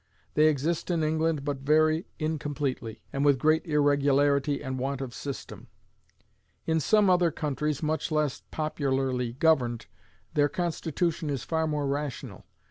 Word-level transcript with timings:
They 0.33 0.47
exist 0.47 0.89
in 0.89 1.03
England 1.03 1.45
but 1.45 1.57
very 1.59 2.07
incompletely, 2.17 3.03
and 3.13 3.23
with 3.23 3.37
great 3.37 3.63
irregularity 3.67 4.63
and 4.63 4.79
want 4.79 4.99
of 4.99 5.13
system; 5.13 5.67
in 6.65 6.79
some 6.79 7.07
other 7.07 7.29
countries 7.29 7.83
much 7.83 8.11
less 8.11 8.41
popularly 8.49 9.33
governed, 9.33 9.85
their 10.33 10.49
constitution 10.49 11.29
is 11.29 11.43
far 11.43 11.67
more 11.67 11.85
rational. 11.85 12.45